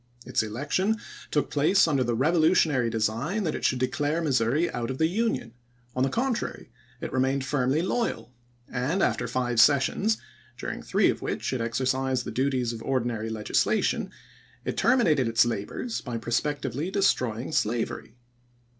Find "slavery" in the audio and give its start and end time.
17.51-18.15